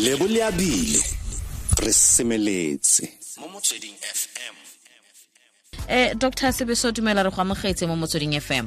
[0.00, 0.98] le abile
[1.78, 3.02] re semeletse.
[3.38, 4.54] Mo motsweding fm
[5.88, 6.52] eh dr.
[6.52, 8.66] Sebeso dumela re go amogetse mo motsweding fm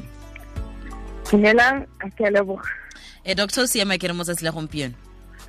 [1.31, 2.69] dumelang a ke leboga.
[3.25, 3.61] Eh dr.
[3.61, 4.93] o siama ke re mo tsatsi la gompieno.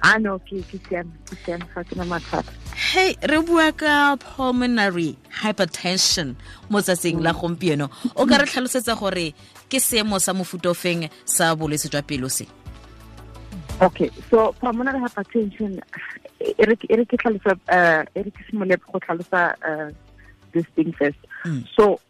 [0.01, 2.53] A no ke ke siame ke siame ga ke na mathata.
[2.73, 6.35] Hey re bua ka pulmonary hypertension
[6.71, 7.91] mo tsatsing la gompieno.
[8.17, 9.35] O ka re tlhalosetsa gore
[9.69, 12.49] ke seemo sa mofutofeng feng sa bolwetse jwa pelo se
[13.81, 15.81] okay so pulmonary hypertension
[16.41, 19.91] e re e re ke tlhalosa uh e re ke simole go tlhalosa uh
[20.53, 21.61] this thing first Mm.
[21.77, 22.01] so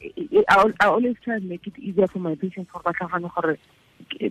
[0.00, 3.56] I, I always try and make it easier for my patients for ba tlhagane gore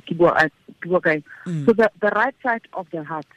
[0.07, 1.65] ke bua kae Mm.
[1.65, 3.27] so the the right side of the heart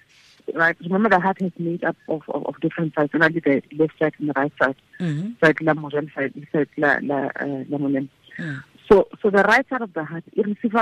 [0.54, 3.62] right remember the heart is made up of of, of different sides and only the
[3.80, 5.34] left side and the right side Mhm.
[5.42, 7.78] side la mojan side side la la uh, la
[8.40, 8.62] Mm.
[8.88, 10.74] So, so the right side of the heart, it receives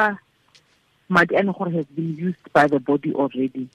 [1.08, 3.68] madi and has been used by the body already.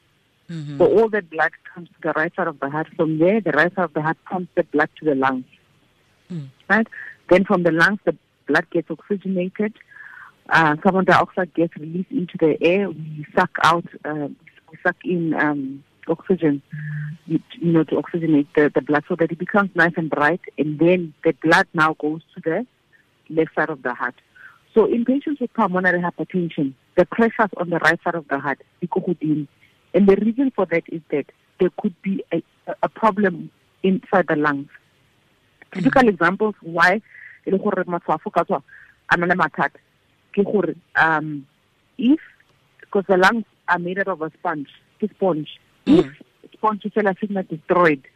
[0.50, 0.78] Mhm.
[0.78, 2.88] So all that blood comes to the right side of the heart.
[2.96, 5.46] From there, the right side of the heart pumps the blood to the lungs.
[6.32, 6.48] Mm.
[6.70, 6.88] Right?
[7.30, 8.16] Then from the lungs, the
[8.48, 9.74] blood gets oxygenated.
[10.49, 12.90] Uh, carbon dioxide gets released into the air.
[12.90, 14.27] We suck out, uh,
[14.70, 16.62] we suck in um, oxygen,
[17.26, 20.41] you, you know, to oxygenate the, the blood so that it becomes nice and bright.
[20.57, 22.68] And then the blood now goes to the
[23.29, 24.16] left side of the heart.
[24.74, 28.62] So in patients with pulmonary hypertension, the pressures on the right side of the heart,
[28.82, 31.26] and the reason for that is that
[31.60, 32.41] there could be a,
[32.82, 33.52] a problem
[33.84, 34.70] inside the lungs.
[35.72, 37.02] Typical examples why
[37.46, 38.62] e le gore matshwafo ka tswa
[39.10, 39.80] a na le mathata
[40.34, 41.46] ke gore um
[41.98, 42.20] if
[42.80, 44.70] because the lungs are made out of a sponge,
[45.00, 45.60] ke sponge.
[45.85, 46.05] If
[46.54, 48.07] sponge fela se not destroyed,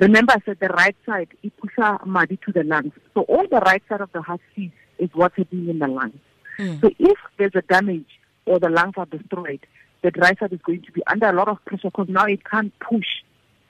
[0.00, 2.92] Remember, I said the right side, it pushes muddy to the lungs.
[3.14, 6.20] So all the right side of the heart sees is what's happening in the lungs.
[6.58, 6.80] Mm.
[6.80, 8.06] So if there's a damage
[8.46, 9.60] or the lungs are destroyed,
[10.02, 12.44] the right side is going to be under a lot of pressure because now it
[12.44, 13.06] can't push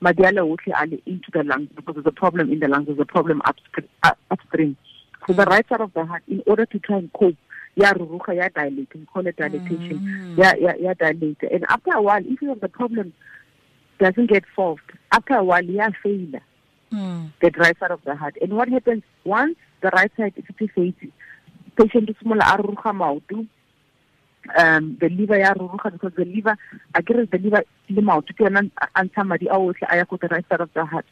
[0.03, 3.43] Madiala Ali into the lungs because there's a problem in the lungs, there's a problem
[3.45, 3.89] upstream.
[4.31, 4.77] Upstream.
[5.27, 7.35] So the right side of the heart, in order to try and cope,
[7.75, 10.39] yeah, rurucha, yeah, dilate, we call it dilatation, Mm.
[10.39, 11.43] yeah, yeah, yeah, dilate.
[11.51, 13.13] And after a while, if you have the problem
[13.99, 14.81] doesn't get solved,
[15.13, 16.43] after a while, yeah, failure
[16.93, 17.33] Mm.
[17.41, 18.37] the right side of the heart.
[18.41, 21.13] And what happens once the right side is activated,
[21.79, 23.47] patient is smaller aruruga maoto,
[24.57, 26.57] um the liver ya ruruga because the liver
[26.95, 30.05] I guess the liver le maoto ke yona a ntsha madi a otlhe a ya
[30.05, 31.07] ko the right side of the heart.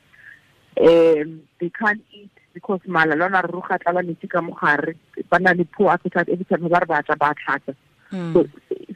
[0.80, 4.96] Um they can't eat because mala le ona ruruga tla ba metsi ka mogare
[5.30, 7.76] ba na le poor appetite every time ba re ba tla ba tlhatsa.
[8.12, 8.32] Mm.
[8.32, 8.46] So,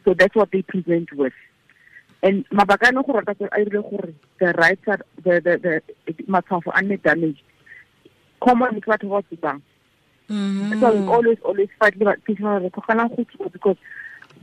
[0.05, 1.33] so that's what they present with.
[2.23, 6.13] And mabaka a leng gore ka a irile gore the right side the the the
[6.25, 7.43] matshwafo a nne damaged.
[8.41, 9.61] Common ke batho ba tsebang.
[10.31, 10.71] Mm.
[10.71, 12.71] That's why we always, always fight about people
[13.53, 13.77] because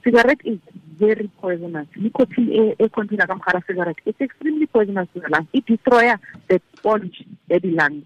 [0.04, 0.60] cigarette is
[0.98, 1.88] very poisonous.
[1.96, 3.96] Nicotine a container kamhara cigarette.
[4.06, 5.48] It's extremely poisonous to the lungs.
[5.54, 6.18] It destroys
[6.50, 8.04] the sponge at the lungs.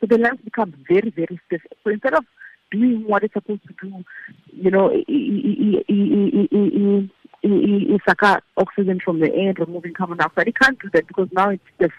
[0.00, 1.62] So the lungs become very, very stiff.
[1.84, 2.24] So instead of
[2.72, 4.04] doing what it's supposed to do,
[4.52, 5.06] you know, it
[8.08, 10.48] suck oxygen from the air, removing carbon dioxide.
[10.48, 11.92] It can't do that because now it's stiff.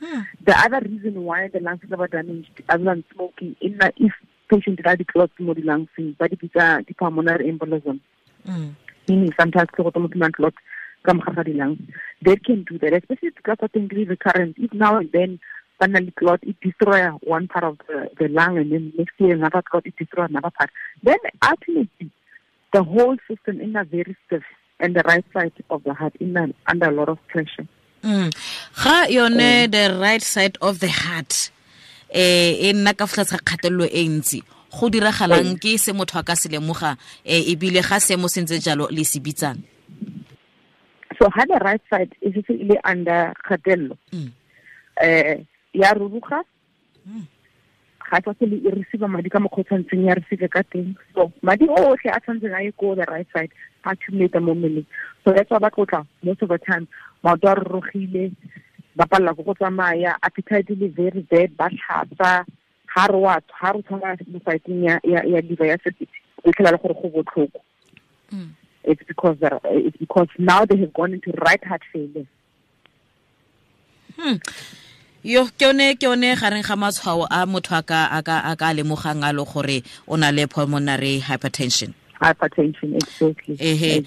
[0.00, 0.20] Hmm.
[0.44, 4.14] The other reason why the lungs are damaged other than smoking in the east
[4.54, 5.88] patient did the clot mo di lungs,
[6.18, 8.00] but it is a pulmonary embolism,
[8.46, 8.74] Mm.
[9.08, 10.54] meaning sometimes clot mo di clot
[11.04, 11.78] come the lungs.
[12.22, 14.56] They can do that, especially I think it's recurrent.
[14.58, 15.40] If now and then
[15.78, 19.62] finally clot, it destroy one part of the, the lung, and then next year another
[19.62, 20.70] clot, it destroy another part.
[21.02, 22.10] Then ultimately,
[22.72, 24.42] the whole system in a very stiff,
[24.80, 27.66] and the right side of the heart in a, under a lot of pressure.
[28.02, 28.34] Mm.
[28.82, 31.50] ga yone the right side of the heart
[32.14, 34.38] e nna ka ga kgatelelo e ntsi
[34.70, 38.62] go diragalang ke se motho a ka se lemoga e ebile ga seemo se ntse
[38.62, 39.58] jalo le se bitsang
[41.18, 43.96] So ha the right side e setse e le under kgatelelo.
[45.00, 46.42] Eh ya ruruga.
[47.06, 47.26] Mm.
[48.10, 50.96] Ga tsa se le receive madi ka mokgwa o tshwanetseng ya receive ka teng.
[51.14, 53.50] So madi otlhe a tshwanetseng a ye ko the right side
[53.84, 54.86] a accumulate mo mmeleng.
[55.24, 56.88] So that's why ba tlotla most of the time
[57.22, 58.32] maoto a rurugile
[58.96, 62.44] ba palelwa ko go tsamaya appetite le very bad ba tlhatsa
[62.94, 66.08] ga re wa ga re tshwana mo fighting ya ya liver ya septic
[66.44, 67.60] o tlhela le gore go botlhoko
[68.32, 68.50] Mm.
[68.84, 69.50] it's because the,
[69.86, 72.26] it's because now they have gone into right heart failure
[74.16, 74.38] Hmm.
[75.22, 78.56] yo ke yone ke yone gareng ga matshwao a motho a ka a ka a
[78.56, 84.04] ka lemogang a le gore o na le pulmonary hypertension hypertension exactly Ehe.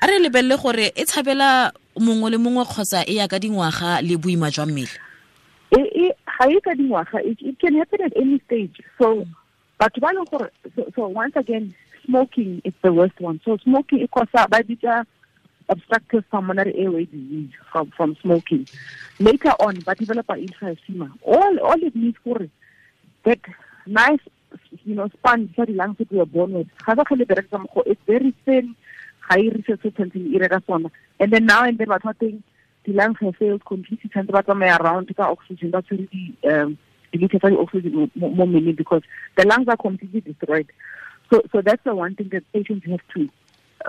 [0.00, 1.70] a re lebelele gore e tshabela
[2.00, 4.88] mongwe le mongwe kgotsa e ya ka dingwaga le boima jwa mmele
[5.72, 9.26] ga e ka dingwaga it, can happen at any stage so
[9.78, 10.50] batho ba leng gore
[10.94, 11.74] so, once again
[12.04, 15.04] smoking is the worst one so smoking e causa ba bitsa
[15.68, 18.66] obstructive pulmonary airway disease from, from smoking.
[19.18, 21.10] Later on, but develop an emphysema.
[21.22, 22.38] All, all it needs for
[23.24, 23.40] that
[23.86, 24.20] nice,
[24.84, 26.68] you know, sponge that the lungs that we are born with.
[26.86, 28.76] It's very thin,
[29.28, 30.90] high resistance in irrigation.
[31.20, 32.42] And then now and then, what thing,
[32.84, 36.78] the lungs have failed completely, and but around the oxygen, that's really, um,
[37.12, 39.02] deleted the oxygen more, more because
[39.36, 40.70] the lungs are completely destroyed.
[41.32, 43.28] So, so that's the one thing that patients have to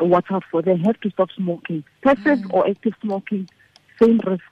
[0.02, 0.62] watch out for.
[0.62, 1.84] They have to stop smoking.
[2.02, 2.54] Passive mm.
[2.54, 3.50] or active smoking,
[4.02, 4.44] same risk.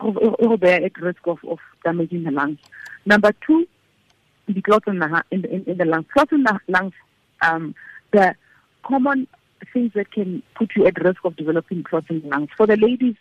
[0.00, 2.58] They are at risk of, of damaging the lungs.
[3.06, 3.66] Number two,
[4.48, 6.06] the clots in the, in, in, in the lungs.
[6.12, 6.92] Clots in the lungs,
[7.42, 7.74] um,
[8.12, 8.34] the
[8.82, 9.26] common
[9.74, 12.48] things that can put you at risk of developing clots in lungs.
[12.56, 13.16] For the ladies,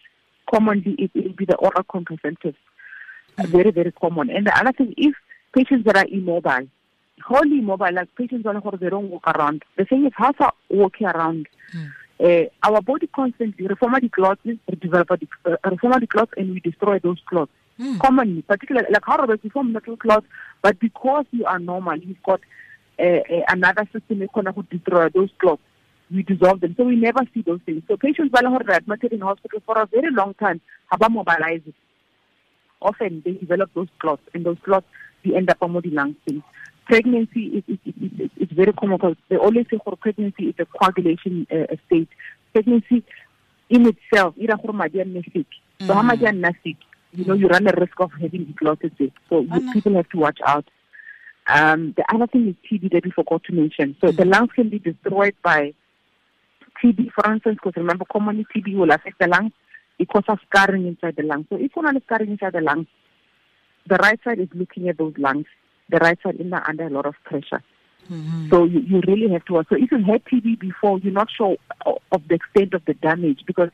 [0.50, 2.56] commonly it will be the oral contraceptives.
[3.38, 4.30] Very, very common.
[4.30, 5.14] And the other thing, if
[5.54, 6.68] patients that are immobile,
[7.26, 9.64] wholly immobile, like patients are they don't walk around.
[9.76, 11.48] The thing is, how far walking around?
[11.76, 11.92] Mm.
[12.24, 14.42] Uh, our body constantly reform the clots,
[14.80, 17.52] develop the, uh, reform the clots, and we destroy those clots.
[17.80, 18.00] Mm.
[18.00, 20.28] Commonly, particularly like how we form metal clots,
[20.62, 22.40] but because you are normal, you've got
[23.00, 25.62] uh, uh, another system that can destroy those clots.
[26.13, 27.83] We dissolve them, so we never see those things.
[27.88, 30.62] So patients who are admitted in hospital for a very long time
[30.92, 31.74] have mobilized.
[32.81, 34.86] Often they develop those clots, and those clots
[35.25, 36.44] they end up on the lung things
[36.86, 40.65] pregnancy is, is, is, is very common because they always say for pregnancy is a
[40.65, 42.10] coagulation uh, state.
[42.54, 43.04] Pregnancy
[43.69, 45.48] in itself, ira gore madi a nne sick.
[45.81, 46.54] So how madi a nna
[47.16, 49.12] you know, you run a risk of having eclosis.
[49.30, 50.66] So people have to watch out.
[51.48, 53.95] Um, the other thing is TB that we forgot to mention.
[54.01, 54.16] So mm.
[54.16, 55.74] the lungs can be destroyed by
[56.83, 59.53] TB, for instance, because remember, commonly TB will affect the lungs
[59.97, 61.45] because of scarring inside the lungs.
[61.50, 62.88] So if one has scarring inside the lungs,
[63.88, 65.45] the right side is looking at those lungs
[65.89, 67.63] the right side is under a lot of pressure.
[68.09, 68.50] Mm-hmm.
[68.50, 69.63] So you, you really have to.
[69.69, 73.41] So if you had TB before, you're not sure of the extent of the damage
[73.45, 73.69] because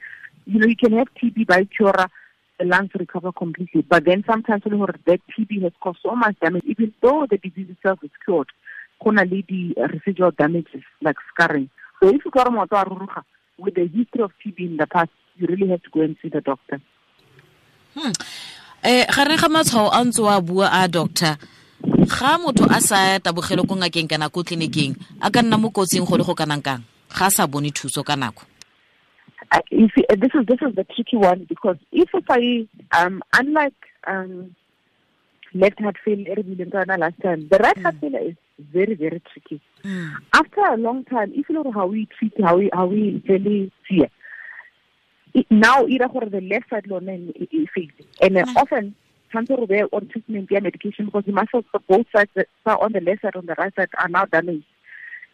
[0.46, 1.94] you know you can have TB by cure,
[2.60, 6.94] the lungs recover completely, but then sometimes that TB has caused so much damage, even
[7.02, 8.50] though the disease itself is cured,
[9.04, 11.70] gonna lead the residual damages like scarring.
[12.00, 13.24] So if you got a
[13.58, 16.30] with the history of TB in the past, you really have to go and see
[16.30, 16.82] the doctor.
[17.94, 18.12] Hmm.
[18.84, 21.36] Eh, ga re ga matshwao a ntse wa bua a doctor
[21.84, 26.08] ga motho a sa tabogele ko ngakeng kana ko tleliniking a ka nna mo kotsing
[26.08, 28.48] go le go kanang kang ga a sa bone thuso ka nako
[29.70, 33.76] you this is this is the tricky one because if I um unlike
[34.08, 34.56] um
[35.54, 36.36] left heart failure
[36.98, 38.02] last time, the right heart mm.
[38.02, 38.36] failure is
[38.74, 39.62] very very tricky.
[39.84, 40.14] Mm.
[40.34, 43.72] After a long time, if you know how we treat how we how we really
[43.90, 47.92] see it, now either for the left side lone is failing,
[48.22, 48.56] and mm.
[48.56, 48.96] often
[49.32, 52.82] tshwanetse re be on treatment ya medication because the muscles for both sides that are
[52.82, 54.66] on the left side on the right side are now damaged.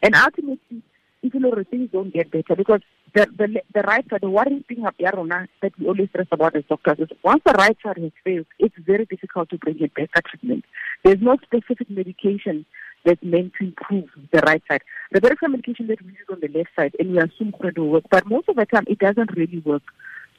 [0.04, 0.84] And ultimately,
[1.24, 2.82] if even though things don't get better because
[3.16, 6.56] the, the, the right side, the worrying thing up Yarona that we always stress about
[6.56, 9.94] as doctors is once the right side has failed, it's very difficult to bring it
[9.96, 10.66] back to treatment.
[11.04, 12.66] There's no specific medication
[13.06, 14.82] that's meant to improve the right side.
[15.12, 17.78] The very same medication that we use on the left side and we assume it
[17.78, 19.84] will work, but most of the time it doesn't really work.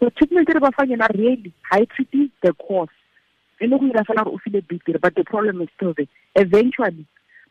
[0.01, 2.89] So treatment that we are really high treating the cause
[3.61, 6.09] e le go ira fela gore o file betere but the problem is still there
[6.35, 7.07] eventually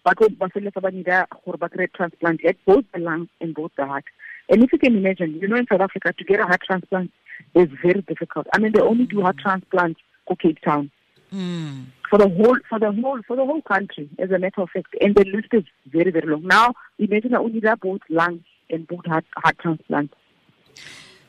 [0.06, 3.56] ba tlo ba feleletsa ba nida gore ba kry transplant at both the lungs and
[3.56, 4.06] both the heart
[4.50, 7.12] and if you can imagine you know in south africa to get a heart transplant
[7.56, 10.92] is very difficult i mean they only do heart transplants for cape town
[11.34, 11.86] mm.
[12.10, 14.96] For the whole for the whole for the whole country as a matter of fact.
[15.02, 16.44] And the list is very very long.
[16.44, 20.16] Now imagine that only both lungs and both heart heart transplants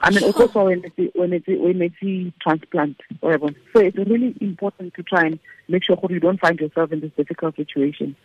[0.01, 3.49] I mean, also when it's, when it's, when it's transplant, whatever.
[3.73, 7.13] So it's really important to try and make sure you don't find yourself in this
[7.17, 8.17] difficult situation.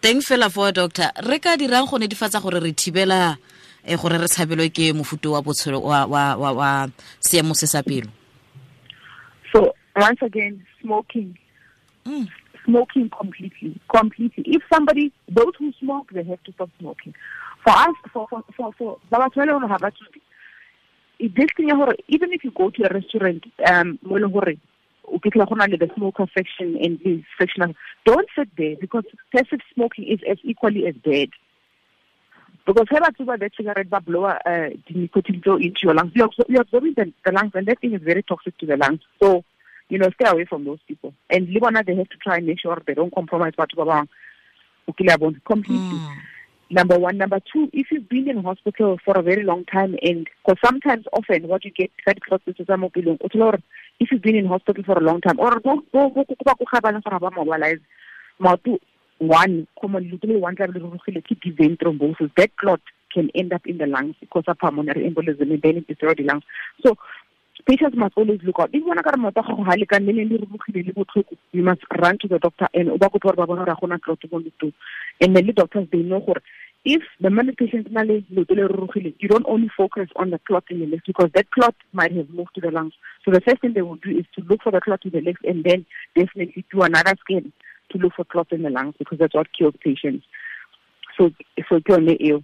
[0.00, 1.10] teng fela for doctor.
[1.26, 3.36] Re ka dirang go netefatsa gore re thibela
[3.84, 7.82] eh, gore re tshabelwe ke mofuto wa botshelo wa wa wa, wa seemo se sa
[7.82, 8.06] pelo?
[9.52, 11.36] So once again smoking
[12.08, 12.28] mm.
[12.64, 14.44] smoking completely completely.
[14.46, 17.14] If somebody those who smoke they have to stop smoking.
[17.64, 18.98] For us for for for for
[21.20, 21.70] this thing
[22.08, 24.54] even if you go to a restaurant um mo leng gore
[25.12, 27.74] o kitla go na le the smoker section and the section
[28.04, 31.30] don't sit there because passive smoking is as equally as bad.
[32.66, 36.28] Because when I tsuba that cigarette ba blower uh, the nicotine into your lungs you're
[36.60, 39.00] absorbing the, the lungs and that thing is very toxic to the lungs.
[39.20, 39.44] So
[39.88, 42.60] you know stay away from those people and libana they have to try and make
[42.60, 44.08] sure they don't compromise batho ba bang
[45.44, 46.16] completely mm.
[46.70, 47.16] Number one.
[47.16, 51.06] Number two, if you've been in hospital for a very long time, and because sometimes,
[51.14, 55.62] often, what you get, if you've been in hospital for a long time, or
[59.18, 62.30] one common one deep vein thrombosis.
[62.36, 62.80] That clot
[63.12, 66.24] can end up in the lungs because of pulmonary embolism and then it destroys the
[66.24, 66.44] lungs.
[66.84, 66.96] So
[67.68, 68.70] patients must always look out.
[68.72, 69.98] If you want to motho go ha le ka
[71.52, 74.72] you must run to the doctor and o ba kopa gore ba bona gore gona.
[75.20, 76.42] And the doctors they know gore
[76.84, 81.02] if the minute patient na you don't only focus on the clot in the legs
[81.06, 82.94] because that clot might have moved to the lungs.
[83.24, 85.20] So the first thing they will do is to look for the clot in the
[85.20, 85.84] legs and then
[86.16, 87.52] definitely do another scan
[87.90, 90.24] to look for clot in the lungs because that's what kills patients.
[91.18, 91.30] So,
[91.68, 91.80] so
[92.20, 92.42] ill.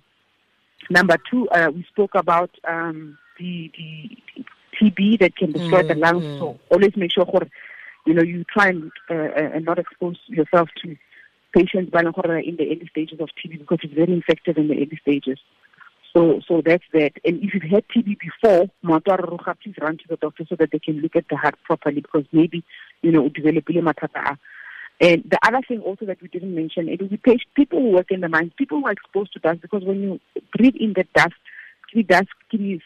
[0.90, 4.44] Number two, uh, we spoke about um, the, the
[4.80, 6.24] TB that can destroy mm, the lungs.
[6.24, 6.38] Mm.
[6.38, 7.26] So always make sure,
[8.06, 10.96] you know, you try and, uh, and not expose yourself to
[11.54, 15.38] patients in the early stages of TB because it's very infective in the early stages.
[16.14, 17.12] So, so that's that.
[17.24, 21.00] And if you've had TB before, please run to the doctor so that they can
[21.00, 22.62] look at the heart properly because maybe,
[23.02, 24.38] you know, develop matata.
[25.00, 27.20] And the other thing also that we didn't mention, it will be
[27.56, 30.20] people who work in the mines, people who are exposed to dust because when you
[30.56, 31.34] breathe in the dust,
[31.92, 32.28] the dust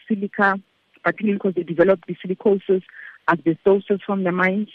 [0.07, 0.59] silica,
[1.03, 2.83] particularly because they develop the silicosis,
[3.27, 4.69] asbestosis from the mines.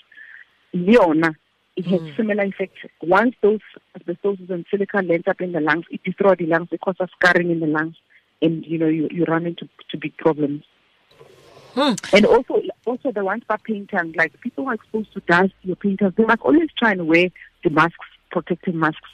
[0.72, 1.34] Leona,
[1.76, 2.16] it has mm.
[2.16, 2.80] similar effects.
[3.02, 3.60] Once those
[3.98, 7.50] asbestosis and silica lands up in the lungs, it destroys the lungs, it causes scarring
[7.50, 7.96] in the lungs
[8.42, 10.62] and you know you, you run into to big problems.
[11.74, 11.94] Hmm.
[12.12, 15.74] And also, also the ones for painters, like people who are exposed to dust, your
[15.74, 17.30] painters, they must always try and wear
[17.64, 19.08] the masks, protective masks.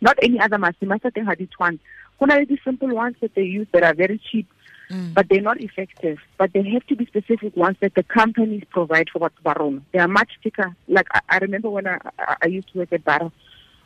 [0.00, 0.76] Not any other mask.
[0.80, 1.78] The mask I think had it one.
[2.16, 4.48] One of the simple ones that they use that are very cheap,
[4.90, 5.14] mm.
[5.14, 6.18] but they're not effective.
[6.36, 9.84] But they have to be specific ones that the companies provide for what's baron.
[9.92, 10.74] They are much thicker.
[10.86, 11.98] Like I, I remember when I,
[12.42, 13.30] I used to work at Bara,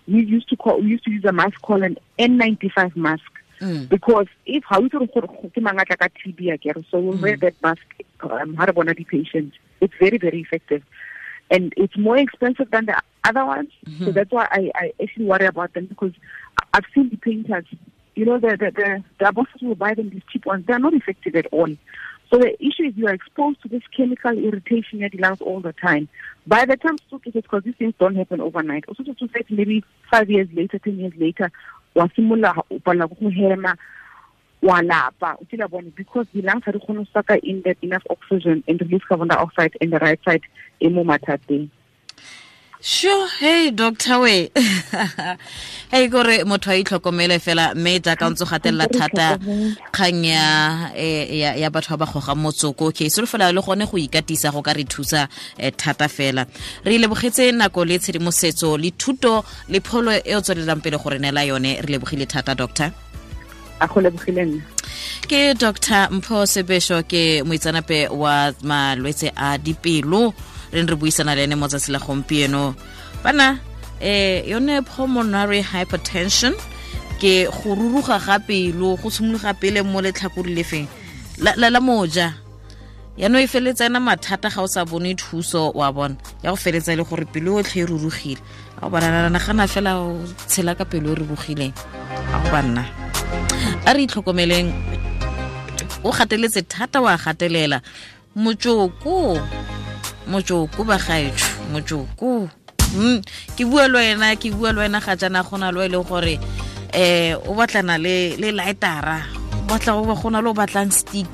[0.09, 3.31] we used to call we used to use a mask called an N95 mask
[3.63, 3.89] Mm.
[3.89, 6.59] Because if how you ke mangatla ka TB
[6.91, 7.41] so we'll wear mm.
[7.43, 7.87] that mask
[8.21, 9.53] um, how to the patient.
[9.81, 10.83] It's very very effective.
[11.49, 13.71] And it's more expensive than the other ones.
[13.87, 14.07] Mm-hmm.
[14.07, 16.13] So that's why I, I actually worry about them because
[16.73, 17.67] I've seen the painters,
[18.15, 20.65] you know, the the the, the bosses will buy them these cheap ones.
[20.67, 21.69] They're not effective at all.
[22.31, 25.61] So the issue is you are exposed to this chemical irritation at the lungs all
[25.61, 26.09] the time.
[26.47, 28.85] By the time stroke because these things don't happen overnight.
[28.89, 31.51] Also to say maybe five years later, ten years later,
[31.95, 33.77] wa simolla o palelwa ko
[34.63, 38.05] wa lapa o tila because the lungs ga di kgone go sucker in that enough
[38.09, 40.43] oxygen and release carbon dioxide in the right side
[40.81, 41.69] e mo mathateng
[42.83, 43.29] sure.
[43.39, 44.51] Hey doctor we
[45.91, 49.39] hey kore motho a itlhokomele fela mme jaaka ntse gatelela thata
[49.93, 50.91] kgang ya
[51.55, 52.89] ya batho ba ba goga motsoko.
[52.89, 56.47] Okay so fela le gone go ikatisa go ka re thusa eh, thata fela.
[56.85, 61.47] Re lebogetse nako le tshedimosetso le thuto le pholo e o tswelelang pele gore neela
[61.47, 61.81] yone.
[61.81, 62.93] Re lebogile thata doctor.
[63.81, 64.63] A go lebogile nna.
[65.29, 70.35] Ke dr mpho sebesho ke moitsanape wa malwetse a dipelo
[70.73, 72.75] re re buisana le ene mo tsatsi la gompieno.
[73.23, 73.59] Bana
[74.01, 76.55] eh yone pulmonary hypertension
[77.21, 80.89] ke go ruruga ga pelo go tshimologa pele mo letlhakori le feng?
[81.39, 82.35] La la moja.
[83.19, 86.17] Yano e feletsa ena mathata ga o sa bone thuso wa bona.
[86.43, 88.41] Ya go feletsa le gore pelo otlhe e rurugile.
[88.79, 91.75] A go banananagana fela o tshela ka pelo e rurugileng
[92.33, 92.85] a go banna
[93.87, 94.73] a re itlhokomeleng
[96.05, 97.83] o gateletse thata wa gatelela.
[98.35, 99.39] Motsoko
[100.27, 102.49] motsoko ba gaetso motsoko
[102.95, 103.19] mm
[103.57, 106.05] ke bua le wena ke bua le wena ga jana go na le e leng
[106.05, 106.39] gore
[106.93, 109.25] eh o batlana le le lightera
[109.69, 111.33] batla go go na le o batlang stick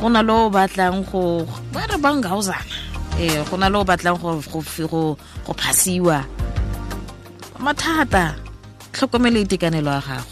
[0.00, 2.76] go na le o batlang go ba re bangauzana
[3.18, 6.24] eh go na le o batlang go go go phasiwa.
[7.60, 8.36] Mathata
[8.92, 10.29] tlhokomele itekanelo ya gago